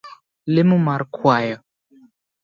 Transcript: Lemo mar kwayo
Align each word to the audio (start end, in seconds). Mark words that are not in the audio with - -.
Lemo 0.53 0.77
mar 0.87 1.01
kwayo 1.15 1.57